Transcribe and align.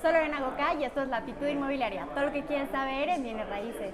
Soy 0.00 0.12
Lorena 0.12 0.40
Goca 0.40 0.74
y 0.74 0.84
esto 0.84 1.02
es 1.02 1.08
Latitud 1.08 1.48
Inmobiliaria. 1.48 2.06
Todo 2.14 2.26
lo 2.26 2.32
que 2.32 2.44
quieres 2.44 2.70
saber 2.70 3.08
en 3.08 3.24
bienes 3.24 3.48
raíces. 3.48 3.92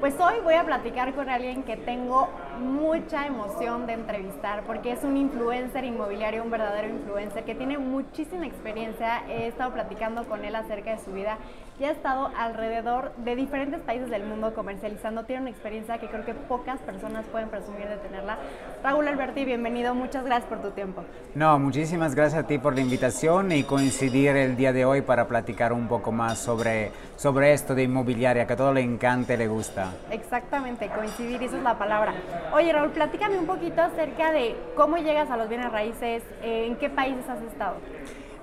Pues 0.00 0.13
hoy 0.34 0.40
voy 0.42 0.54
a 0.54 0.64
platicar 0.64 1.14
con 1.14 1.28
alguien 1.28 1.62
que 1.62 1.76
tengo 1.76 2.28
mucha 2.60 3.26
emoción 3.26 3.86
de 3.86 3.92
entrevistar 3.92 4.64
porque 4.64 4.92
es 4.92 5.04
un 5.04 5.16
influencer 5.16 5.84
inmobiliario, 5.84 6.42
un 6.42 6.50
verdadero 6.50 6.88
influencer 6.88 7.44
que 7.44 7.54
tiene 7.54 7.78
muchísima 7.78 8.46
experiencia. 8.46 9.22
He 9.28 9.46
estado 9.46 9.72
platicando 9.72 10.24
con 10.24 10.44
él 10.44 10.56
acerca 10.56 10.90
de 10.90 11.04
su 11.04 11.12
vida 11.12 11.38
y 11.78 11.84
ha 11.84 11.90
estado 11.90 12.30
alrededor 12.36 13.12
de 13.16 13.34
diferentes 13.34 13.80
países 13.80 14.08
del 14.10 14.24
mundo 14.24 14.54
comercializando. 14.54 15.24
Tiene 15.24 15.42
una 15.42 15.50
experiencia 15.50 15.98
que 15.98 16.06
creo 16.06 16.24
que 16.24 16.34
pocas 16.34 16.80
personas 16.80 17.26
pueden 17.26 17.48
presumir 17.48 17.88
de 17.88 17.96
tenerla. 17.96 18.38
Raúl 18.82 19.08
Alberti, 19.08 19.44
bienvenido. 19.44 19.94
Muchas 19.94 20.24
gracias 20.24 20.48
por 20.48 20.62
tu 20.62 20.70
tiempo. 20.70 21.02
No, 21.34 21.58
muchísimas 21.58 22.14
gracias 22.14 22.44
a 22.44 22.46
ti 22.46 22.58
por 22.58 22.74
la 22.74 22.80
invitación 22.80 23.50
y 23.52 23.64
coincidir 23.64 24.36
el 24.36 24.56
día 24.56 24.72
de 24.72 24.84
hoy 24.84 25.02
para 25.02 25.26
platicar 25.26 25.72
un 25.72 25.88
poco 25.88 26.12
más 26.12 26.38
sobre, 26.38 26.92
sobre 27.16 27.52
esto 27.52 27.74
de 27.74 27.84
inmobiliaria, 27.84 28.46
que 28.46 28.52
a 28.52 28.56
todo 28.56 28.72
le 28.72 28.80
encanta 28.80 29.34
y 29.34 29.36
le 29.36 29.48
gusta. 29.48 29.92
Exactamente, 30.24 30.88
coincidir, 30.88 31.42
esa 31.42 31.58
es 31.58 31.62
la 31.62 31.78
palabra. 31.78 32.14
Oye, 32.54 32.72
Raúl, 32.72 32.90
platícame 32.90 33.38
un 33.38 33.46
poquito 33.46 33.82
acerca 33.82 34.32
de 34.32 34.56
cómo 34.74 34.96
llegas 34.96 35.30
a 35.30 35.36
los 35.36 35.48
bienes 35.48 35.70
raíces, 35.70 36.22
eh, 36.42 36.66
en 36.66 36.76
qué 36.76 36.88
países 36.88 37.28
has 37.28 37.42
estado. 37.42 37.76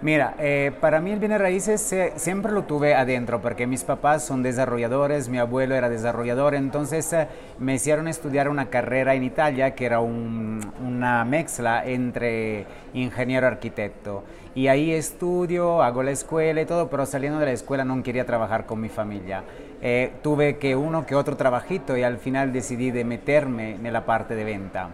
Mira, 0.02 0.35
eh, 0.40 0.71
para 0.80 0.99
mí 0.99 1.12
el 1.12 1.20
bienes 1.20 1.40
raíces 1.40 1.94
siempre 2.16 2.52
lo 2.52 2.63
tuve 2.63 2.95
adentro 2.95 3.40
porque 3.40 3.67
mis 3.67 3.84
papás 3.84 4.23
son 4.23 4.41
desarrolladores, 4.41 5.30
mi 5.30 5.38
abuelo 5.38 5.76
era 5.76 5.90
desarrollador, 5.90 6.55
entonces 6.55 7.13
eh, 7.13 7.27
me 7.59 7.76
hicieron 7.76 8.07
estudiar 8.07 8.49
una 8.49 8.70
carrera 8.70 9.13
en 9.13 9.23
Italia 9.23 9.76
que 9.76 9.85
era 9.85 9.99
una 9.99 11.23
mezcla 11.26 11.85
entre 11.85 12.66
ingeniero 12.93 13.45
arquitecto. 13.45 14.23
Y 14.55 14.68
ahí 14.68 14.91
estudio, 14.91 15.82
hago 15.84 16.04
la 16.04 16.12
escuela 16.12 16.62
y 16.62 16.66
todo, 16.66 16.90
pero 16.90 17.05
saliendo 17.05 17.40
de 17.40 17.45
la 17.45 17.51
escuela 17.51 17.85
no 17.85 18.01
quería 18.01 18.26
trabajar 18.26 18.66
con 18.66 18.82
mi 18.82 18.90
familia. 18.90 19.43
Eh, 19.82 20.13
tuve 20.21 20.57
que 20.57 20.76
uno 20.76 21.05
que 21.05 21.15
otro 21.15 21.35
trabajito 21.37 21.98
y 21.98 22.04
al 22.04 22.18
final 22.18 22.54
decidí 22.54 22.91
de 22.91 23.04
meterme 23.04 23.76
en 23.76 23.91
la 23.91 24.05
parte 24.05 24.35
de 24.35 24.43
venta. 24.43 24.90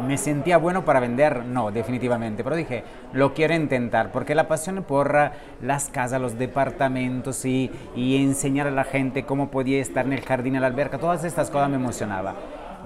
¿Me 0.00 0.16
sentía 0.16 0.58
bueno 0.58 0.84
para 0.84 1.00
vender? 1.00 1.44
No, 1.44 1.70
definitivamente, 1.70 2.44
pero 2.44 2.54
dije, 2.54 2.84
lo 3.12 3.34
quiero 3.34 3.54
intentar, 3.54 4.12
porque 4.12 4.34
la 4.34 4.46
pasión 4.46 4.84
por 4.84 5.16
las 5.60 5.88
casas, 5.88 6.20
los 6.20 6.38
departamentos 6.38 7.44
y, 7.44 7.70
y 7.96 8.22
enseñar 8.22 8.68
a 8.68 8.70
la 8.70 8.84
gente 8.84 9.24
cómo 9.24 9.50
podía 9.50 9.80
estar 9.80 10.06
en 10.06 10.12
el 10.12 10.20
jardín, 10.20 10.54
en 10.54 10.60
la 10.60 10.68
alberca, 10.68 10.98
todas 10.98 11.24
estas 11.24 11.50
cosas 11.50 11.68
me 11.70 11.76
emocionaba. 11.76 12.34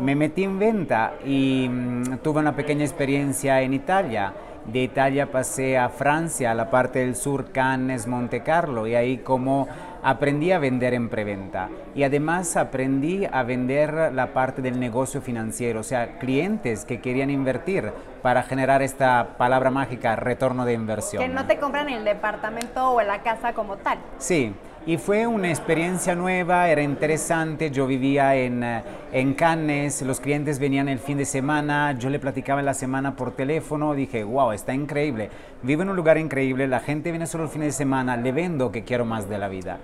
Me 0.00 0.14
metí 0.14 0.44
en 0.44 0.58
venta 0.58 1.12
y 1.24 1.68
mm, 1.68 2.18
tuve 2.22 2.40
una 2.40 2.56
pequeña 2.56 2.84
experiencia 2.84 3.60
en 3.60 3.74
Italia. 3.74 4.32
De 4.64 4.82
Italia 4.82 5.30
pasé 5.30 5.76
a 5.76 5.88
Francia, 5.90 6.52
a 6.52 6.54
la 6.54 6.70
parte 6.70 7.00
del 7.00 7.14
sur, 7.14 7.50
Cannes, 7.52 8.06
Monte 8.06 8.42
Carlo, 8.42 8.86
y 8.86 8.94
ahí 8.94 9.18
como 9.18 9.68
aprendí 10.02 10.52
a 10.52 10.58
vender 10.58 10.94
en 10.94 11.08
preventa 11.08 11.68
y 11.94 12.02
además 12.02 12.56
aprendí 12.56 13.26
a 13.30 13.42
vender 13.44 14.12
la 14.12 14.32
parte 14.32 14.60
del 14.60 14.78
negocio 14.78 15.22
financiero, 15.22 15.80
o 15.80 15.84
sea, 15.84 16.18
clientes 16.18 16.84
que 16.84 17.00
querían 17.00 17.30
invertir 17.30 17.92
para 18.20 18.42
generar 18.42 18.82
esta 18.82 19.36
palabra 19.38 19.70
mágica, 19.70 20.16
retorno 20.16 20.64
de 20.64 20.74
inversión. 20.74 21.22
Que 21.22 21.28
no 21.28 21.46
te 21.46 21.58
compran 21.58 21.88
el 21.88 22.04
departamento 22.04 22.92
o 22.92 23.02
la 23.02 23.22
casa 23.22 23.52
como 23.52 23.76
tal. 23.76 23.98
Sí, 24.18 24.54
y 24.84 24.96
fue 24.96 25.26
una 25.26 25.48
experiencia 25.48 26.14
nueva, 26.14 26.68
era 26.68 26.82
interesante, 26.82 27.70
yo 27.70 27.86
vivía 27.86 28.34
en, 28.34 28.64
eh, 28.64 28.82
en 29.12 29.34
Cannes, 29.34 30.02
los 30.02 30.18
clientes 30.18 30.58
venían 30.58 30.88
el 30.88 30.98
fin 30.98 31.18
de 31.18 31.24
semana, 31.24 31.96
yo 31.98 32.10
le 32.10 32.18
platicaba 32.18 32.60
en 32.60 32.66
la 32.66 32.74
semana 32.74 33.14
por 33.14 33.30
teléfono, 33.32 33.94
dije, 33.94 34.24
wow, 34.24 34.50
está 34.50 34.74
increíble, 34.74 35.30
vivo 35.62 35.82
en 35.82 35.90
un 35.90 35.96
lugar 35.96 36.18
increíble, 36.18 36.66
la 36.66 36.80
gente 36.80 37.10
viene 37.10 37.26
solo 37.26 37.44
el 37.44 37.50
fin 37.50 37.60
de 37.60 37.70
semana, 37.70 38.16
le 38.16 38.32
vendo 38.32 38.72
que 38.72 38.82
quiero 38.82 39.04
más 39.04 39.28
de 39.28 39.38
la 39.38 39.48
vida. 39.48 39.78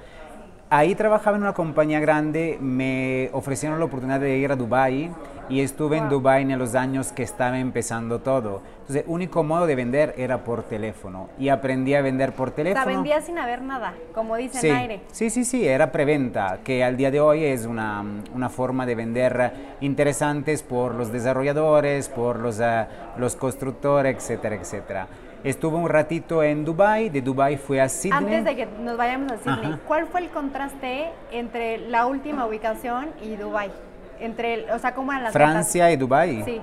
Ahí 0.70 0.94
trabajaba 0.94 1.38
en 1.38 1.44
una 1.44 1.54
compañía 1.54 1.98
grande, 1.98 2.58
me 2.60 3.30
ofrecieron 3.32 3.78
la 3.78 3.86
oportunidad 3.86 4.20
de 4.20 4.36
ir 4.36 4.52
a 4.52 4.56
Dubai 4.56 5.10
y 5.48 5.62
estuve 5.62 5.96
en 5.96 6.10
Dubai 6.10 6.42
en 6.42 6.58
los 6.58 6.74
años 6.74 7.10
que 7.10 7.22
estaba 7.22 7.58
empezando 7.58 8.18
todo. 8.18 8.60
Entonces, 8.80 9.04
el 9.06 9.10
único 9.10 9.42
modo 9.42 9.66
de 9.66 9.74
vender 9.74 10.14
era 10.18 10.44
por 10.44 10.64
teléfono 10.64 11.30
y 11.38 11.48
aprendí 11.48 11.94
a 11.94 12.02
vender 12.02 12.34
por 12.34 12.50
teléfono. 12.50 12.82
O 12.82 12.84
sea, 12.84 12.94
vendía 12.94 13.22
sin 13.22 13.38
haber 13.38 13.62
nada, 13.62 13.94
como 14.12 14.36
dicen 14.36 14.60
sí, 14.60 14.68
aire. 14.68 15.00
Sí, 15.10 15.30
sí, 15.30 15.46
sí, 15.46 15.66
era 15.66 15.90
preventa, 15.90 16.58
que 16.62 16.84
al 16.84 16.98
día 16.98 17.10
de 17.10 17.20
hoy 17.20 17.44
es 17.44 17.64
una, 17.64 18.04
una 18.34 18.50
forma 18.50 18.84
de 18.84 18.94
vender 18.94 19.52
interesantes 19.80 20.62
por 20.62 20.94
los 20.94 21.10
desarrolladores, 21.10 22.10
por 22.10 22.38
los, 22.40 22.58
uh, 22.58 22.84
los 23.16 23.36
constructores, 23.36 24.16
etcétera, 24.16 24.56
etcétera. 24.56 25.08
Estuve 25.44 25.76
un 25.76 25.88
ratito 25.88 26.42
en 26.42 26.64
Dubai, 26.64 27.10
de 27.10 27.22
Dubai 27.22 27.56
fui 27.56 27.78
a 27.78 27.88
Sydney. 27.88 28.18
Antes 28.18 28.44
de 28.44 28.56
que 28.56 28.68
nos 28.80 28.96
vayamos 28.96 29.32
a 29.32 29.38
Sydney, 29.38 29.78
¿cuál 29.86 30.06
fue 30.06 30.22
el 30.22 30.30
contraste 30.30 31.10
entre 31.30 31.78
la 31.78 32.06
última 32.06 32.44
ubicación 32.46 33.10
y 33.22 33.36
Dubai? 33.36 33.70
Entre, 34.18 34.70
o 34.72 34.78
sea, 34.80 34.94
¿cómo 34.94 35.12
eran 35.12 35.24
las 35.24 35.32
Francia 35.32 35.84
metas? 35.84 35.94
y 35.94 35.96
Dubai. 35.96 36.42
Sí. 36.44 36.60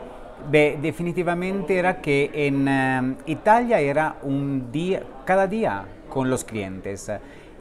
Definitivamente 0.51 1.77
era 1.77 2.01
que 2.01 2.29
en 2.33 2.67
um, 2.67 3.15
Italia 3.25 3.79
era 3.79 4.17
un 4.21 4.71
día, 4.71 5.03
cada 5.23 5.47
día 5.47 5.85
con 6.09 6.29
los 6.29 6.43
clientes. 6.43 7.09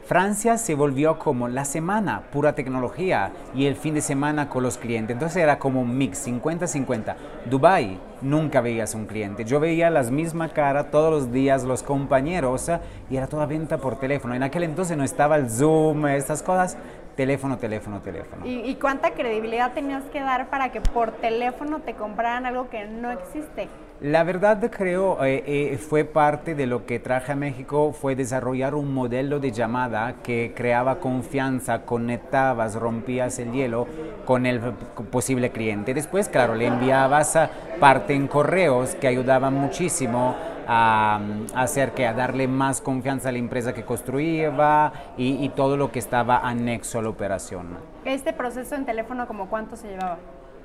Francia 0.05 0.59
se 0.59 0.75
volvió 0.75 1.17
como 1.17 1.47
la 1.47 1.65
semana, 1.65 2.21
pura 2.31 2.53
tecnología, 2.53 3.31
y 3.55 3.65
el 3.65 3.75
fin 3.75 3.95
de 3.95 4.01
semana 4.01 4.49
con 4.49 4.61
los 4.61 4.77
clientes. 4.77 5.15
Entonces 5.15 5.41
era 5.41 5.57
como 5.57 5.81
un 5.81 5.97
mix, 5.97 6.27
50-50. 6.27 7.15
Dubai, 7.49 7.97
nunca 8.25 8.61
veías 8.61 8.95
un 8.95 9.05
cliente. 9.05 9.45
Yo 9.45 9.59
veía 9.59 9.89
las 9.89 10.11
mismas 10.11 10.51
caras 10.51 10.91
todos 10.91 11.11
los 11.11 11.31
días, 11.31 11.63
los 11.63 11.83
compañeros, 11.83 12.69
y 13.09 13.17
era 13.17 13.27
toda 13.27 13.45
venta 13.45 13.77
por 13.77 13.99
teléfono. 13.99 14.33
En 14.33 14.43
aquel 14.43 14.63
entonces 14.63 14.97
no 14.97 15.03
estaba 15.03 15.37
el 15.37 15.49
Zoom, 15.49 16.07
estas 16.07 16.43
cosas. 16.43 16.77
Teléfono, 17.15 17.57
teléfono, 17.57 18.01
teléfono. 18.01 18.45
¿Y, 18.45 18.69
¿Y, 18.69 18.75
cuánta 18.75 19.11
credibilidad 19.11 19.71
tenías 19.71 20.03
que 20.11 20.19
dar 20.19 20.49
para 20.49 20.73
que 20.73 20.81
por 20.81 21.11
teléfono 21.11 21.79
te 21.79 21.93
compraran 21.93 22.45
algo 22.45 22.69
que 22.69 22.85
no 22.85 23.09
existe? 23.09 23.69
La 24.01 24.25
verdad 24.25 24.69
creo 24.69 25.23
eh, 25.23 25.43
eh, 25.47 25.77
fue 25.77 26.03
parte 26.03 26.53
de 26.53 26.67
lo 26.67 26.85
que 26.85 26.99
traje 26.99 27.31
a 27.31 27.35
México, 27.35 27.93
fue 27.93 28.13
desarrollar 28.13 28.75
un 28.75 28.93
modelo 28.93 29.39
de 29.39 29.53
llamada 29.53 30.15
que 30.21 30.51
creaba 30.53 30.99
confianza, 30.99 31.83
conectabas, 31.83 32.75
rompías 32.75 33.39
el 33.39 33.53
hielo 33.53 33.87
con 34.25 34.45
el 34.45 34.59
posible 34.59 35.51
cliente. 35.51 35.93
Después, 35.93 36.27
claro, 36.27 36.55
le 36.55 36.67
enviabas 36.67 37.39
parte 37.79 38.13
en 38.13 38.27
correos 38.27 38.95
que 38.95 39.07
ayudaban 39.07 39.53
muchísimo 39.53 40.35
a, 40.67 41.21
hacer 41.55 41.91
que 41.91 42.05
a 42.05 42.13
darle 42.13 42.49
más 42.49 42.81
confianza 42.81 43.29
a 43.29 43.31
la 43.31 43.37
empresa 43.37 43.73
que 43.73 43.85
construía 43.85 44.91
y, 45.15 45.41
y 45.41 45.49
todo 45.55 45.77
lo 45.77 45.93
que 45.93 45.99
estaba 45.99 46.39
anexo 46.39 46.99
a 46.99 47.01
la 47.01 47.09
operación. 47.09 47.77
¿Este 48.03 48.33
proceso 48.33 48.75
en 48.75 48.85
teléfono 48.85 49.25
como 49.25 49.49
cuánto 49.49 49.77
se 49.77 49.87
llevaba? 49.87 50.17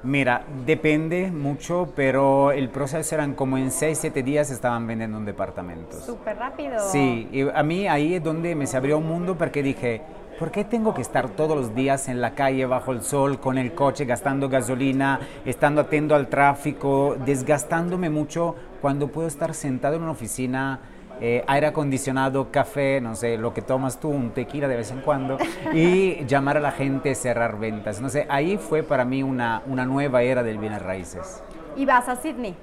Mira, 0.02 0.44
depende 0.64 1.30
mucho, 1.30 1.92
pero 1.94 2.52
el 2.52 2.70
proceso 2.70 3.14
eran 3.14 3.34
como 3.34 3.58
en 3.58 3.70
6, 3.70 3.98
7 4.00 4.22
días 4.22 4.50
estaban 4.50 4.86
vendiendo 4.86 5.18
un 5.18 5.26
departamento. 5.26 6.00
Súper 6.00 6.38
rápido. 6.38 6.78
Sí, 6.90 7.28
y 7.30 7.46
a 7.48 7.62
mí 7.62 7.86
ahí 7.86 8.14
es 8.14 8.24
donde 8.24 8.54
me 8.54 8.66
se 8.66 8.78
abrió 8.78 8.96
un 8.96 9.06
mundo 9.06 9.36
porque 9.36 9.62
dije, 9.62 10.00
¿por 10.38 10.50
qué 10.50 10.64
tengo 10.64 10.94
que 10.94 11.02
estar 11.02 11.28
todos 11.28 11.54
los 11.54 11.74
días 11.74 12.08
en 12.08 12.22
la 12.22 12.34
calle 12.34 12.64
bajo 12.64 12.92
el 12.92 13.02
sol 13.02 13.40
con 13.40 13.58
el 13.58 13.74
coche 13.74 14.06
gastando 14.06 14.48
gasolina, 14.48 15.20
estando 15.44 15.82
atento 15.82 16.14
al 16.14 16.28
tráfico, 16.28 17.16
desgastándome 17.26 18.08
mucho 18.08 18.54
cuando 18.80 19.08
puedo 19.08 19.28
estar 19.28 19.52
sentado 19.52 19.96
en 19.96 20.02
una 20.02 20.12
oficina? 20.12 20.80
Eh, 21.20 21.44
aire 21.46 21.66
acondicionado, 21.66 22.50
café, 22.50 23.00
no 23.00 23.14
sé, 23.14 23.36
lo 23.36 23.52
que 23.52 23.60
tomas 23.60 24.00
tú, 24.00 24.08
un 24.08 24.30
tequila 24.30 24.68
de 24.68 24.76
vez 24.76 24.90
en 24.90 25.00
cuando, 25.00 25.36
y 25.74 26.24
llamar 26.26 26.56
a 26.56 26.60
la 26.60 26.72
gente, 26.72 27.14
cerrar 27.14 27.58
ventas. 27.58 28.00
No 28.00 28.08
sé, 28.08 28.26
ahí 28.30 28.56
fue 28.56 28.82
para 28.82 29.04
mí 29.04 29.22
una, 29.22 29.62
una 29.66 29.84
nueva 29.84 30.22
era 30.22 30.42
del 30.42 30.58
bienes 30.58 30.80
raíces. 30.80 31.42
¿Y 31.76 31.84
vas 31.84 32.08
a 32.08 32.16
Sydney? 32.16 32.54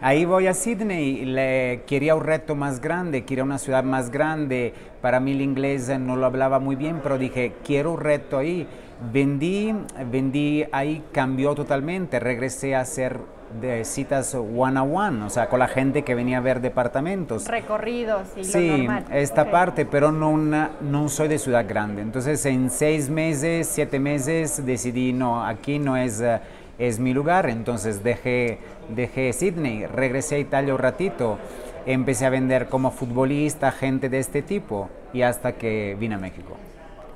Ahí 0.00 0.26
voy 0.26 0.46
a 0.46 0.52
Sydney, 0.52 1.24
le, 1.24 1.82
quería 1.86 2.14
un 2.14 2.22
reto 2.22 2.54
más 2.54 2.80
grande, 2.82 3.24
quería 3.24 3.42
una 3.42 3.58
ciudad 3.58 3.82
más 3.82 4.10
grande. 4.10 4.74
Para 5.00 5.20
mí 5.20 5.32
el 5.32 5.40
inglés 5.40 5.88
no 5.98 6.16
lo 6.16 6.26
hablaba 6.26 6.58
muy 6.58 6.76
bien, 6.76 7.00
pero 7.02 7.16
dije, 7.16 7.54
quiero 7.64 7.92
un 7.92 8.00
reto 8.00 8.36
ahí. 8.36 8.68
Vendí, 9.12 9.74
vendí 10.10 10.64
ahí, 10.70 11.02
cambió 11.12 11.54
totalmente, 11.54 12.20
regresé 12.20 12.74
a 12.74 12.80
hacer 12.80 13.20
de 13.60 13.84
citas 13.84 14.34
one 14.34 14.78
a 14.78 14.82
one, 14.82 15.22
o 15.24 15.30
sea, 15.30 15.48
con 15.48 15.58
la 15.60 15.68
gente 15.68 16.02
que 16.02 16.14
venía 16.14 16.38
a 16.38 16.40
ver 16.40 16.60
departamentos. 16.60 17.46
Recorridos 17.48 18.28
y 18.36 18.44
sí, 18.44 18.68
lo 18.70 18.76
normal. 18.78 19.04
esta 19.12 19.50
parte, 19.50 19.86
pero 19.86 20.12
no, 20.12 20.30
una- 20.30 20.70
no 20.80 21.08
soy 21.08 21.28
de 21.28 21.38
ciudad 21.38 21.64
grande. 21.68 22.02
Entonces, 22.02 22.44
en 22.46 22.70
seis 22.70 23.08
meses, 23.08 23.68
siete 23.68 23.98
meses, 23.98 24.64
decidí, 24.66 25.12
no, 25.12 25.44
aquí 25.44 25.78
no 25.78 25.96
es, 25.96 26.20
eh, 26.20 26.40
es 26.78 26.98
mi 26.98 27.14
lugar. 27.14 27.48
Entonces, 27.48 28.02
dejé, 28.02 28.58
dejé 28.94 29.32
Sydney, 29.32 29.86
regresé 29.86 30.34
a 30.34 30.38
Italia 30.38 30.74
un 30.74 30.80
ratito, 30.80 31.38
empecé 31.86 32.26
a 32.26 32.30
vender 32.30 32.68
como 32.68 32.90
futbolista, 32.90 33.70
gente 33.72 34.08
de 34.08 34.18
este 34.18 34.42
tipo, 34.42 34.90
y 35.12 35.22
hasta 35.22 35.52
que 35.52 35.96
vine 35.98 36.16
a 36.16 36.18
México. 36.18 36.56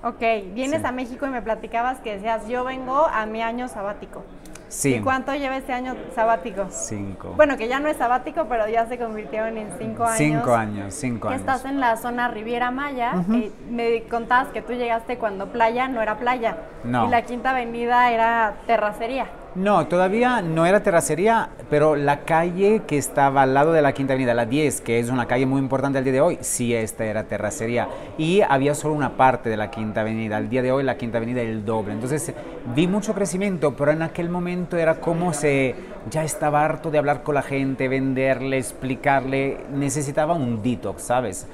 Ok, 0.02 0.22
vienes 0.54 0.84
a 0.86 0.92
México 0.92 1.26
y 1.26 1.30
me 1.30 1.42
platicabas 1.42 1.98
que 1.98 2.14
decías, 2.14 2.48
yo 2.48 2.64
vengo 2.64 3.06
a 3.06 3.26
mi 3.26 3.42
año 3.42 3.68
sabático. 3.68 4.22
Sí. 4.70 4.94
¿Y 4.94 5.00
cuánto 5.00 5.34
lleva 5.34 5.56
este 5.56 5.72
año 5.72 5.96
sabático? 6.14 6.66
Cinco. 6.70 7.34
Bueno, 7.36 7.56
que 7.56 7.66
ya 7.66 7.80
no 7.80 7.88
es 7.88 7.96
sabático, 7.96 8.46
pero 8.48 8.68
ya 8.68 8.86
se 8.86 8.98
convirtieron 8.98 9.58
en 9.58 9.68
cinco 9.78 10.04
años. 10.04 10.16
Cinco 10.16 10.54
años, 10.54 10.94
cinco 10.94 11.28
años. 11.28 11.40
Estás 11.40 11.64
en 11.64 11.80
la 11.80 11.96
zona 11.96 12.28
Riviera 12.28 12.70
Maya. 12.70 13.14
y 13.28 13.52
me 13.68 14.04
contabas 14.04 14.48
que 14.48 14.62
tú 14.62 14.72
llegaste 14.72 15.18
cuando 15.18 15.48
playa 15.48 15.88
no 15.88 16.00
era 16.00 16.18
playa. 16.18 16.56
No. 16.84 17.06
Y 17.06 17.10
la 17.10 17.22
Quinta 17.22 17.50
Avenida 17.50 18.12
era 18.12 18.54
terracería. 18.66 19.26
No, 19.56 19.88
todavía 19.88 20.42
no 20.42 20.64
era 20.64 20.84
terracería, 20.84 21.48
pero 21.68 21.96
la 21.96 22.20
calle 22.20 22.82
que 22.86 22.96
estaba 22.96 23.42
al 23.42 23.52
lado 23.52 23.72
de 23.72 23.82
la 23.82 23.92
Quinta 23.92 24.12
Avenida, 24.12 24.32
la 24.32 24.46
10, 24.46 24.80
que 24.80 25.00
es 25.00 25.10
una 25.10 25.26
calle 25.26 25.44
muy 25.44 25.60
importante 25.60 25.98
al 25.98 26.04
día 26.04 26.12
de 26.12 26.20
hoy, 26.20 26.38
sí, 26.40 26.72
esta 26.72 27.04
era 27.04 27.24
terracería. 27.24 27.88
Y 28.16 28.42
había 28.42 28.76
solo 28.76 28.94
una 28.94 29.16
parte 29.16 29.50
de 29.50 29.56
la 29.56 29.68
Quinta 29.68 30.02
Avenida. 30.02 30.36
Al 30.36 30.48
día 30.48 30.62
de 30.62 30.70
hoy 30.70 30.84
la 30.84 30.96
Quinta 30.96 31.18
Avenida 31.18 31.42
es 31.42 31.48
el 31.48 31.64
doble. 31.64 31.94
Entonces 31.94 32.32
vi 32.76 32.86
mucho 32.86 33.12
crecimiento, 33.12 33.74
pero 33.74 33.90
en 33.90 34.02
aquel 34.02 34.28
momento 34.28 34.76
era 34.76 35.00
como 35.00 35.32
se 35.32 35.74
ya 36.08 36.22
estaba 36.22 36.64
harto 36.64 36.92
de 36.92 36.98
hablar 36.98 37.24
con 37.24 37.34
la 37.34 37.42
gente, 37.42 37.88
venderle, 37.88 38.56
explicarle. 38.56 39.58
Necesitaba 39.74 40.34
un 40.34 40.62
detox, 40.62 41.02
¿sabes? 41.02 41.48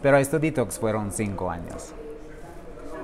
Pero 0.00 0.16
estos 0.16 0.40
detox 0.40 0.78
fueron 0.78 1.12
cinco 1.12 1.50
años. 1.50 1.92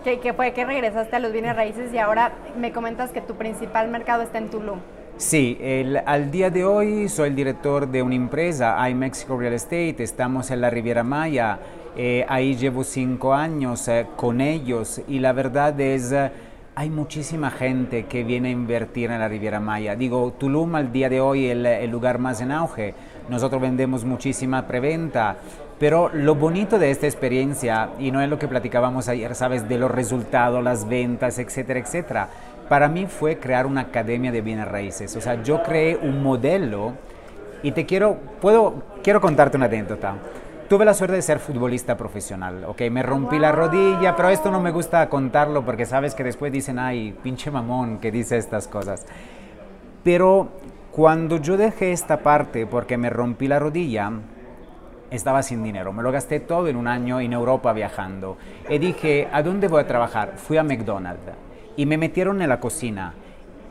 Que, 0.05 0.21
que 0.21 0.33
fue 0.33 0.53
que 0.53 0.65
regresaste 0.65 1.17
a 1.17 1.19
los 1.19 1.33
bienes 1.33 1.55
raíces 1.57 1.93
y 1.93 1.99
ahora 1.99 2.33
me 2.59 2.73
comentas 2.73 3.11
que 3.11 3.21
tu 3.21 3.35
principal 3.35 3.89
mercado 3.89 4.23
está 4.23 4.39
en 4.39 4.49
Tulum. 4.49 4.79
Sí, 5.17 5.59
el- 5.61 6.01
al 6.07 6.31
día 6.31 6.49
de 6.51 6.65
hoy 6.65 7.09
soy 7.09 7.29
el 7.31 7.35
director 7.35 7.89
de 7.89 8.03
una 8.03 8.15
empresa, 8.15 8.89
iMexico 8.89 9.37
Real 9.37 9.53
Estate, 9.55 9.97
estamos 10.03 10.51
en 10.53 10.61
la 10.61 10.71
Riviera 10.71 11.03
Maya, 11.03 11.59
eh, 11.97 12.25
ahí 12.29 12.55
llevo 12.55 12.85
cinco 12.85 13.35
años 13.35 13.89
eh, 13.89 14.07
con 14.17 14.41
ellos 14.41 15.01
y 15.09 15.19
la 15.19 15.33
verdad 15.33 15.79
es, 15.81 16.13
eh, 16.13 16.31
hay 16.77 16.89
muchísima 16.91 17.51
gente 17.51 18.07
que 18.07 18.23
viene 18.23 18.49
a 18.51 18.53
invertir 18.53 19.11
en 19.11 19.19
la 19.19 19.27
Riviera 19.27 19.59
Maya. 19.59 19.97
Digo, 19.97 20.33
Tulum 20.39 20.77
al 20.77 20.93
día 20.93 21.09
de 21.09 21.21
hoy 21.21 21.47
es 21.47 21.53
el, 21.53 21.67
el 21.67 21.91
lugar 21.91 22.19
más 22.21 22.41
en 22.41 22.53
auge, 22.53 22.95
nosotros 23.29 23.61
vendemos 23.61 24.05
muchísima 24.05 24.69
preventa, 24.69 25.37
pero 25.79 26.11
lo 26.13 26.35
bonito 26.35 26.79
de 26.79 26.91
esta 26.91 27.07
experiencia, 27.07 27.91
y 27.99 28.11
no 28.11 28.21
es 28.21 28.29
lo 28.29 28.39
que 28.39 28.49
platicábamos 28.49 29.09
ayer, 29.09 29.35
sabes, 29.35 29.69
de 29.69 29.79
los 29.79 29.91
resultados, 29.91 30.63
las 30.63 30.89
ventas, 30.89 31.39
etcétera, 31.39 31.79
etcétera, 31.79 32.29
para 32.69 32.89
mí 32.89 33.07
fue 33.07 33.39
crear 33.39 33.67
una 33.67 33.83
academia 33.83 34.33
de 34.33 34.41
bienes 34.41 34.69
raíces. 34.69 35.15
O 35.17 35.21
sea, 35.21 35.43
yo 35.43 35.63
creé 35.63 35.97
un 35.97 36.23
modelo 36.23 36.95
y 37.63 37.73
te 37.73 37.87
quiero, 37.87 38.17
puedo, 38.41 38.83
quiero 39.03 39.21
contarte 39.21 39.57
una 39.57 39.67
anécdota. 39.67 40.15
Tuve 40.69 40.85
la 40.85 40.93
suerte 40.93 41.17
de 41.17 41.23
ser 41.23 41.39
futbolista 41.39 41.97
profesional, 41.97 42.65
ok, 42.67 42.83
me 42.91 43.03
rompí 43.03 43.39
la 43.39 43.53
rodilla, 43.53 44.15
pero 44.17 44.29
esto 44.29 44.51
no 44.51 44.61
me 44.61 44.71
gusta 44.71 45.09
contarlo 45.09 45.65
porque 45.65 45.87
sabes 45.87 46.15
que 46.15 46.25
después 46.25 46.53
dicen, 46.53 46.79
ay, 46.79 47.17
pinche 47.23 47.51
mamón 47.51 47.99
que 47.99 48.11
dice 48.11 48.37
estas 48.37 48.69
cosas. 48.69 49.07
Pero 50.05 50.49
cuando 50.91 51.39
yo 51.39 51.57
dejé 51.57 51.93
esta 51.93 52.19
parte 52.19 52.67
porque 52.67 52.99
me 52.99 53.09
rompí 53.09 53.49
la 53.49 53.59
rodilla, 53.59 54.13
estaba 55.11 55.43
sin 55.43 55.63
dinero, 55.63 55.93
me 55.93 56.03
lo 56.03 56.13
gasté 56.13 56.41
todo 56.41 56.69
en 56.69 56.77
un 56.77 56.87
año 56.89 57.21
en 57.21 57.33
Europa 57.33 57.73
viajando. 57.73 58.37
Y 58.69 58.79
dije, 58.79 59.29
¿a 59.33 59.43
dónde 59.43 59.69
voy 59.69 59.81
a 59.83 59.87
trabajar? 59.87 60.35
Fui 60.37 60.57
a 60.57 60.63
McDonald's 60.63 61.33
y 61.77 61.87
me 61.87 61.97
metieron 61.97 62.43
en 62.43 62.49
la 62.49 62.61
cocina. 62.61 63.15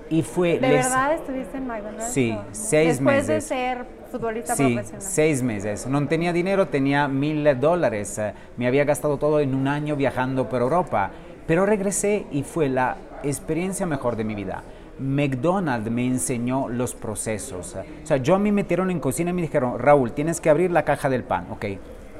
Y 0.10 0.22
fue... 0.24 0.57
¿De 0.60 0.69
les- 0.69 0.86
verdad 0.86 1.13
estuviste 1.16 1.57
en 1.57 1.68
McDonald's? 1.68 2.06
Sí, 2.13 2.38
seis 2.51 2.98
Después 3.00 3.28
de 3.28 3.34
meses. 3.36 3.50
ser 3.50 3.86
futbolista 4.10 4.56
Sí, 4.56 4.74
profesional. 4.74 5.01
seis 5.01 5.44
meses. 5.44 5.86
No 5.86 6.07
tenía 6.07 6.31
dinero, 6.31 6.68
tenía 6.68 7.07
mil 7.10 7.45
dólares. 7.60 8.19
Me 8.56 8.68
había 8.68 8.86
gastado 8.86 9.18
todo 9.18 9.42
en 9.42 9.54
un 9.54 9.68
año 9.68 9.98
viajando 9.98 10.48
por 10.48 10.62
Europa. 10.62 11.12
Pero 11.45 11.66
regresé 11.66 12.25
y 12.31 12.44
fue 12.44 12.69
la 12.69 12.95
experiencia 13.24 13.86
mejor 13.86 14.16
de 14.16 14.24
mi 14.24 14.34
vida. 14.36 14.63
McDonald's 15.00 15.90
me 15.92 16.06
enseñó 16.06 16.70
los 16.70 16.94
procesos. 16.94 17.76
O 17.76 18.06
sea, 18.06 18.18
yo 18.18 18.36
a 18.36 18.40
mí 18.40 18.52
me 18.52 18.64
metieron 18.64 18.92
en 18.92 19.00
cocina 19.00 19.32
y 19.32 19.34
me 19.34 19.42
dijeron, 19.44 19.78
Raúl, 19.80 20.12
tienes 20.12 20.42
que 20.42 20.50
abrir 20.50 20.72
la 20.72 20.84
caja 20.84 21.10
del 21.10 21.24
pan. 21.24 21.48
Ok, 21.52 21.66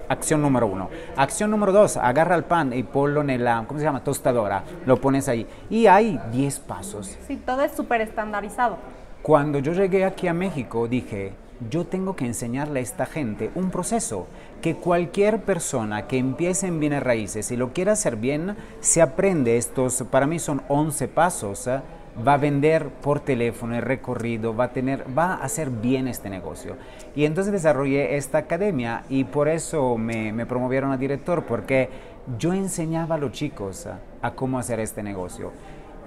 acción 0.10 0.42
número 0.42 0.68
uno. 0.68 0.90
Acción 1.16 1.52
número 1.52 1.72
dos, 1.72 1.98
agarra 1.98 2.36
el 2.36 2.44
pan 2.44 2.74
y 2.74 2.84
ponlo 2.84 3.22
en 3.22 3.44
la, 3.44 3.66
¿cómo 3.68 3.80
se 3.80 3.86
llama? 3.86 4.04
Tostadora. 4.04 4.64
Lo 4.86 5.02
pones 5.02 5.28
ahí. 5.28 5.48
Y 5.70 5.88
hay 5.88 6.20
10 6.32 6.60
pasos. 6.60 7.18
Sí, 7.28 7.38
todo 7.38 7.62
es 7.62 7.72
súper 7.72 8.02
estandarizado. 8.02 8.78
Cuando 9.22 9.60
yo 9.60 9.74
llegué 9.74 10.06
aquí 10.06 10.28
a 10.28 10.34
México 10.34 10.88
dije, 10.88 11.34
yo 11.70 11.86
tengo 11.86 12.16
que 12.16 12.26
enseñarle 12.26 12.80
a 12.80 12.84
esta 12.84 13.06
gente 13.06 13.50
un 13.56 13.72
proceso 13.72 14.28
que 14.62 14.76
cualquier 14.76 15.42
persona 15.42 16.08
que 16.08 16.18
empiece 16.18 16.68
en 16.68 16.80
bienes 16.80 17.04
raíces 17.04 17.52
y 17.52 17.58
lo 17.58 17.74
quiera 17.74 17.94
hacer 17.94 18.16
bien, 18.16 18.56
se 18.80 19.02
aprende 19.02 19.58
estos, 19.58 20.04
para 20.10 20.28
mí 20.28 20.40
son 20.40 20.62
11 20.68 21.08
pasos, 21.08 21.68
¿eh? 21.68 21.82
Va 22.26 22.34
a 22.34 22.38
vender 22.38 22.90
por 22.90 23.20
teléfono 23.20 23.76
el 23.76 23.82
recorrido, 23.82 24.56
va 24.56 24.66
a 24.66 24.74
tener, 24.74 25.06
va 25.18 25.34
a 25.34 25.44
hacer 25.44 25.70
bien 25.70 26.08
este 26.08 26.30
negocio. 26.30 26.76
Y 27.16 27.26
entonces 27.26 27.54
desarrollé 27.54 28.18
esta 28.18 28.40
academia 28.40 29.04
y 29.10 29.24
por 29.26 29.48
eso 29.48 29.98
me, 29.98 30.46
promovieron 30.46 30.92
a 30.92 30.98
director, 30.98 31.44
porque 31.46 31.90
yo 32.38 32.54
enseñaba 32.54 33.16
a 33.16 33.18
los 33.18 33.32
chicos 33.32 33.88
a 34.22 34.32
cómo 34.32 34.60
hacer 34.60 34.80
este 34.80 35.04
negocio. 35.04 35.52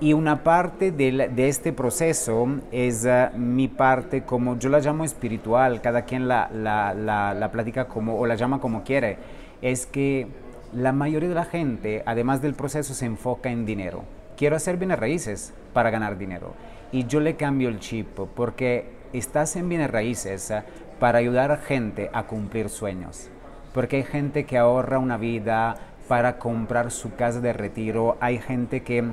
Y 0.01 0.15
una 0.15 0.43
parte 0.43 0.93
de 0.93 1.49
este 1.49 1.75
proceso 1.75 2.47
es 2.73 3.05
eh, 3.05 3.29
mi 3.37 3.69
parte, 3.69 4.23
como 4.23 4.59
yo 4.59 4.71
la 4.71 4.81
llamo 4.81 5.05
espiritual, 5.05 5.83
cada 5.83 6.03
quien 6.03 6.27
la, 6.27 6.49
la, 6.55 6.95
la 7.35 7.51
platica 7.51 7.87
como, 7.87 8.19
o 8.19 8.25
la 8.25 8.35
llama 8.35 8.61
como 8.61 8.83
quiere, 8.83 9.19
es 9.61 9.85
que 9.85 10.27
la 10.73 10.93
mayoría 10.93 11.29
de 11.29 11.35
la 11.35 11.45
gente, 11.45 12.03
además 12.07 12.41
del 12.41 12.55
proceso, 12.55 12.95
se 12.95 13.05
enfoca 13.05 13.51
en 13.51 13.67
dinero. 13.67 14.05
Quiero 14.41 14.57
hacer 14.57 14.79
bienes 14.79 14.99
raíces 14.99 15.53
para 15.75 15.91
ganar 15.91 16.17
dinero. 16.17 16.55
Y 16.93 17.05
yo 17.05 17.21
le 17.21 17.37
cambio 17.37 17.69
el 17.69 17.79
chip, 17.79 18.19
porque 18.35 18.91
estás 19.13 19.55
en 19.57 19.69
bienes 19.69 19.91
raíces 19.91 20.51
eh, 20.51 20.63
para 20.99 21.19
ayudar 21.19 21.53
a 21.53 21.59
gente 21.59 22.09
a 22.15 22.23
cumplir 22.23 22.71
sueños. 22.71 23.29
Porque 23.75 23.97
hay 23.97 24.03
gente 24.03 24.47
que 24.47 24.57
ahorra 24.57 24.99
una 24.99 25.19
vida 25.19 25.77
para 26.09 26.39
comprar 26.39 26.91
su 26.91 27.15
casa 27.17 27.43
de 27.43 27.53
retiro, 27.53 28.17
hay 28.19 28.39
gente 28.39 28.83
que 28.83 29.05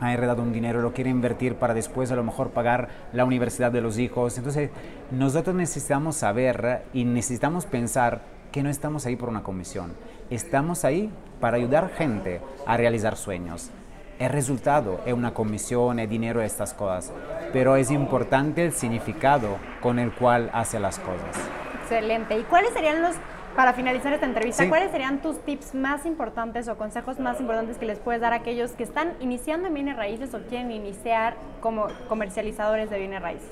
ha 0.00 0.12
heredado 0.12 0.42
un 0.42 0.52
dinero, 0.52 0.82
lo 0.82 0.92
quiere 0.92 1.08
invertir 1.08 1.54
para 1.54 1.72
después 1.72 2.12
a 2.12 2.16
lo 2.16 2.22
mejor 2.22 2.50
pagar 2.50 2.90
la 3.14 3.24
universidad 3.24 3.72
de 3.72 3.80
los 3.80 3.96
hijos. 3.96 4.36
Entonces, 4.36 4.68
nosotros 5.10 5.56
necesitamos 5.56 6.16
saber 6.16 6.82
y 6.92 7.06
necesitamos 7.06 7.64
pensar 7.64 8.20
que 8.52 8.62
no 8.62 8.68
estamos 8.68 9.06
ahí 9.06 9.16
por 9.16 9.30
una 9.30 9.42
comisión. 9.42 9.94
Estamos 10.28 10.84
ahí 10.84 11.10
para 11.40 11.56
ayudar 11.56 11.88
gente 11.88 12.42
a 12.66 12.76
realizar 12.76 13.16
sueños. 13.16 13.70
El 14.18 14.30
resultado 14.30 15.00
es 15.06 15.12
una 15.12 15.32
comisión, 15.32 16.00
es 16.00 16.10
dinero, 16.10 16.42
estas 16.42 16.74
cosas. 16.74 17.12
Pero 17.52 17.76
es 17.76 17.90
importante 17.92 18.64
el 18.64 18.72
significado 18.72 19.58
con 19.80 20.00
el 20.00 20.12
cual 20.12 20.50
hace 20.52 20.80
las 20.80 20.98
cosas. 20.98 21.36
Excelente. 21.82 22.36
¿Y 22.36 22.42
cuáles 22.42 22.72
serían 22.72 23.00
los, 23.00 23.14
para 23.54 23.74
finalizar 23.74 24.12
esta 24.12 24.26
entrevista, 24.26 24.64
Sí. 24.64 24.68
cuáles 24.68 24.90
serían 24.90 25.22
tus 25.22 25.38
tips 25.44 25.74
más 25.74 26.04
importantes 26.04 26.66
o 26.68 26.76
consejos 26.76 27.20
más 27.20 27.40
importantes 27.40 27.78
que 27.78 27.86
les 27.86 28.00
puedes 28.00 28.20
dar 28.20 28.32
a 28.32 28.36
aquellos 28.36 28.72
que 28.72 28.82
están 28.82 29.12
iniciando 29.20 29.68
en 29.68 29.74
bienes 29.74 29.96
raíces 29.96 30.34
o 30.34 30.40
quieren 30.40 30.72
iniciar 30.72 31.34
como 31.60 31.86
comercializadores 32.08 32.90
de 32.90 32.98
bienes 32.98 33.22
raíces? 33.22 33.48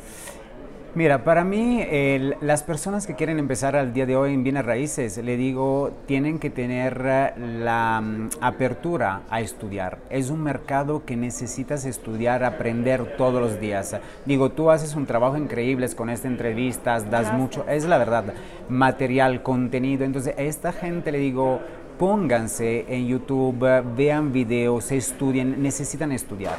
Mira, 0.96 1.24
para 1.24 1.44
mí, 1.44 1.82
el- 1.90 2.36
las 2.40 2.62
personas 2.62 3.06
que 3.06 3.14
quieren 3.14 3.38
empezar 3.38 3.76
al 3.76 3.92
día 3.92 4.06
de 4.06 4.16
hoy 4.16 4.32
en 4.32 4.42
bienes 4.42 4.64
raíces, 4.64 5.18
le 5.18 5.36
digo, 5.36 5.90
tienen 6.06 6.38
que 6.38 6.48
tener 6.48 7.02
eh, 7.04 7.32
la 7.36 8.00
mm, 8.00 8.30
apertura 8.40 9.20
a 9.28 9.42
estudiar. 9.42 9.98
Es 10.08 10.30
un 10.30 10.42
mercado 10.42 11.04
que 11.04 11.14
necesitas 11.14 11.84
estudiar, 11.84 12.44
aprender 12.44 13.14
todos 13.18 13.42
los 13.42 13.60
días. 13.60 13.94
Digo, 14.24 14.52
tú 14.52 14.70
haces 14.70 14.94
un 14.94 15.04
trabajo 15.04 15.36
increíble 15.36 15.86
con 15.94 16.08
estas 16.08 16.30
entrevistas, 16.30 17.02
das 17.10 17.10
Gracias. 17.26 17.34
mucho, 17.34 17.66
es 17.68 17.84
la 17.84 17.98
verdad, 17.98 18.24
material, 18.70 19.42
contenido. 19.42 20.02
Entonces, 20.06 20.34
a 20.38 20.40
esta 20.40 20.72
gente 20.72 21.12
le 21.12 21.18
digo, 21.18 21.60
pónganse 21.98 22.86
en 22.88 23.06
YouTube, 23.06 23.62
eh, 23.66 23.82
vean 23.94 24.32
videos, 24.32 24.90
estudien, 24.92 25.62
necesitan 25.62 26.10
estudiar. 26.10 26.56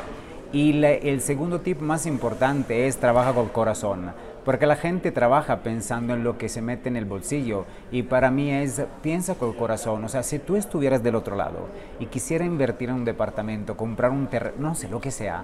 Y 0.54 0.72
la- 0.74 0.92
el 0.92 1.20
segundo 1.20 1.60
tip 1.60 1.82
más 1.82 2.06
importante 2.06 2.88
es 2.88 2.96
trabaja 2.98 3.34
con 3.34 3.50
corazón, 3.50 4.12
porque 4.48 4.66
la 4.66 4.78
gente 4.78 5.12
trabaja 5.12 5.58
pensando 5.58 6.14
en 6.14 6.24
lo 6.24 6.38
que 6.38 6.48
se 6.48 6.62
mete 6.62 6.88
en 6.88 6.96
el 6.96 7.04
bolsillo 7.04 7.66
y 7.92 8.04
para 8.04 8.32
mí 8.32 8.50
es 8.50 8.82
piensa 9.02 9.36
con 9.36 9.50
el 9.50 9.58
corazón, 9.58 10.06
o 10.06 10.08
sea, 10.08 10.24
si 10.24 10.40
tú 10.40 10.56
estuvieras 10.56 11.04
del 11.04 11.16
otro 11.16 11.36
lado 11.36 11.68
y 12.00 12.06
quisiera 12.06 12.46
invertir 12.46 12.88
en 12.88 12.96
un 12.96 13.04
departamento, 13.04 13.76
comprar 13.76 14.12
un 14.12 14.28
terreno, 14.28 14.56
no 14.58 14.74
sé, 14.74 14.88
lo 14.88 15.02
que 15.02 15.12
sea, 15.12 15.44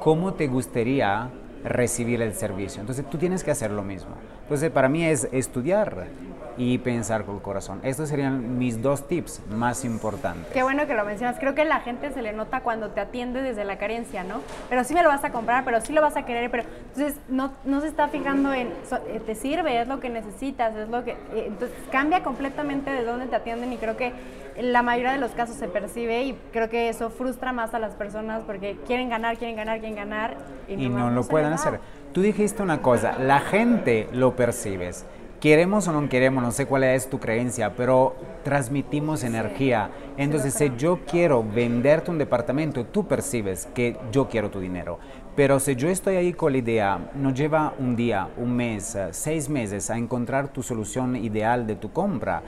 ¿cómo 0.00 0.34
te 0.34 0.48
gustaría 0.48 1.30
recibir 1.62 2.22
el 2.22 2.34
servicio? 2.34 2.80
Entonces 2.80 3.08
tú 3.08 3.18
tienes 3.18 3.44
que 3.44 3.52
hacer 3.52 3.70
lo 3.70 3.84
mismo. 3.84 4.16
Entonces 4.42 4.68
para 4.72 4.88
mí 4.88 5.04
es 5.04 5.28
estudiar 5.30 6.08
y 6.56 6.78
pensar 6.78 7.24
con 7.24 7.36
el 7.36 7.42
corazón. 7.42 7.80
Estos 7.82 8.08
serían 8.08 8.58
mis 8.58 8.82
dos 8.82 9.08
tips 9.08 9.40
más 9.50 9.84
importantes. 9.84 10.52
Qué 10.52 10.62
bueno 10.62 10.86
que 10.86 10.94
lo 10.94 11.04
mencionas. 11.04 11.38
Creo 11.38 11.54
que 11.54 11.64
la 11.64 11.80
gente 11.80 12.12
se 12.12 12.22
le 12.22 12.32
nota 12.32 12.60
cuando 12.60 12.90
te 12.90 13.00
atiende 13.00 13.42
desde 13.42 13.64
la 13.64 13.78
carencia, 13.78 14.24
¿no? 14.24 14.40
Pero 14.68 14.84
sí 14.84 14.94
me 14.94 15.02
lo 15.02 15.08
vas 15.08 15.24
a 15.24 15.30
comprar, 15.30 15.64
pero 15.64 15.80
sí 15.80 15.92
lo 15.92 16.00
vas 16.00 16.16
a 16.16 16.24
querer, 16.24 16.50
pero 16.50 16.64
entonces 16.94 17.16
no, 17.28 17.52
no 17.64 17.80
se 17.80 17.88
está 17.88 18.08
fijando 18.08 18.52
en, 18.52 18.68
eh, 18.68 19.20
te 19.24 19.34
sirve, 19.34 19.80
es 19.80 19.88
lo 19.88 20.00
que 20.00 20.10
necesitas, 20.10 20.74
es 20.76 20.88
lo 20.88 21.04
que... 21.04 21.12
Eh, 21.12 21.46
entonces 21.48 21.76
cambia 21.90 22.22
completamente 22.22 22.90
de 22.90 23.04
dónde 23.04 23.26
te 23.26 23.36
atienden 23.36 23.72
y 23.72 23.76
creo 23.76 23.96
que 23.96 24.12
en 24.56 24.72
la 24.72 24.82
mayoría 24.82 25.12
de 25.12 25.18
los 25.18 25.32
casos 25.32 25.56
se 25.56 25.68
percibe 25.68 26.22
y 26.22 26.38
creo 26.52 26.68
que 26.68 26.88
eso 26.88 27.10
frustra 27.10 27.52
más 27.52 27.74
a 27.74 27.78
las 27.78 27.94
personas 27.94 28.42
porque 28.44 28.76
quieren 28.86 29.08
ganar, 29.08 29.36
quieren 29.36 29.56
ganar, 29.56 29.80
quieren 29.80 29.96
ganar 29.96 30.36
y, 30.68 30.88
no, 30.88 31.10
lo 31.10 31.24
pueden 31.24 31.52
hacer. 31.52 31.80
Tú 32.12 32.22
dijiste 32.22 32.62
una 32.62 32.80
cosa, 32.80 33.18
la 33.18 33.40
gente 33.40 34.08
lo 34.12 34.36
percibes 34.36 35.04
queremos 35.44 35.86
o 35.88 35.92
no 35.92 36.08
queremos, 36.08 36.42
no 36.42 36.50
sé 36.52 36.64
cuál 36.64 36.84
es 36.84 37.10
tu 37.10 37.20
creencia, 37.20 37.76
pero 37.76 38.16
transmitimos 38.44 39.22
energía. 39.24 39.90
Entonces, 40.16 40.54
si 40.54 40.72
yo 40.78 41.00
quiero 41.06 41.44
venderte 41.44 42.10
un 42.10 42.16
departamento, 42.16 42.86
tú 42.86 43.06
percibes 43.06 43.68
que 43.74 43.94
yo 44.10 44.26
quiero 44.26 44.50
tu 44.50 44.58
dinero. 44.58 44.98
Pero 45.36 45.60
si 45.60 45.76
yo 45.76 45.90
estoy 45.90 46.16
ahí 46.16 46.32
con 46.32 46.52
la 46.52 46.58
idea, 46.58 47.10
no 47.14 47.28
lleva 47.34 47.74
un 47.78 47.94
día, 47.94 48.26
un 48.38 48.56
mes, 48.56 48.96
seis 49.10 49.50
meses 49.50 49.90
a 49.90 49.98
encontrar 49.98 50.48
tu 50.48 50.62
solución 50.62 51.14
ideal 51.14 51.66
de 51.66 51.76
tu 51.76 51.92
compra 51.92 52.42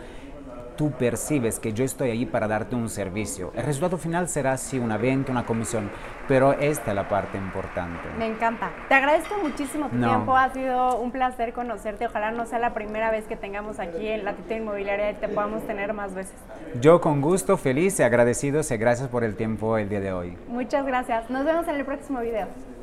tú 0.77 0.91
percibes 0.93 1.59
que 1.59 1.73
yo 1.73 1.85
estoy 1.85 2.11
ahí 2.11 2.27
para 2.27 2.47
darte 2.47 2.77
un 2.77 2.89
servicio. 2.89 3.53
El 3.57 3.65
resultado 3.65 3.99
final 3.99 4.29
será 4.29 4.57
sí 4.57 4.79
una 4.79 4.97
venta, 4.97 5.33
una 5.33 5.47
comisión, 5.47 5.91
pero 6.29 6.53
esta 6.53 6.91
es 6.91 6.95
la 6.95 7.09
parte 7.09 7.39
importante. 7.39 8.09
Me 8.19 8.27
encanta. 8.27 8.71
Te 8.89 8.95
agradezco 8.95 9.35
muchísimo 9.43 9.89
tu 9.89 9.99
tiempo, 9.99 10.37
ha 10.37 10.53
sido 10.53 10.99
un 10.99 11.11
placer 11.11 11.53
conocerte. 11.53 12.07
Ojalá 12.07 12.31
no 12.31 12.47
sea 12.47 12.59
la 12.59 12.75
primera 12.75 13.11
vez 13.11 13.27
que 13.27 13.37
tengamos 13.37 13.81
aquí 13.81 14.09
en 14.09 14.25
la 14.25 14.35
Tita 14.35 14.55
Inmobiliaria 14.55 15.11
y 15.11 15.15
te 15.15 15.29
podamos 15.29 15.67
tener 15.67 15.93
más 15.93 16.15
veces. 16.15 16.37
Yo 16.81 17.01
con 17.01 17.21
gusto, 17.21 17.57
feliz 17.57 17.99
y 17.99 18.03
agradecido, 18.03 18.61
y 18.69 18.77
gracias 18.77 19.09
por 19.09 19.25
el 19.25 19.35
tiempo 19.37 19.79
el 19.79 19.89
día 19.89 20.01
de 20.01 20.13
hoy. 20.13 20.37
Muchas 20.49 20.85
gracias. 20.87 21.31
Nos 21.31 21.45
vemos 21.45 21.67
en 21.69 21.77
el 21.77 21.85
próximo 21.85 22.21
video. 22.21 22.76